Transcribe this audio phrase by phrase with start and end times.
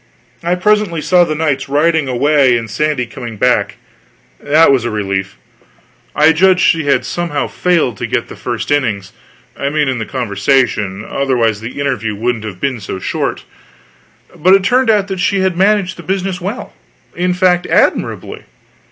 [0.43, 3.75] I presently saw the knights riding away, and Sandy coming back.
[4.39, 5.37] That was a relief.
[6.15, 9.13] I judged she had somehow failed to get the first innings
[9.55, 13.43] I mean in the conversation; otherwise the interview wouldn't have been so short.
[14.35, 16.73] But it turned out that she had managed the business well;
[17.15, 18.45] in fact, admirably.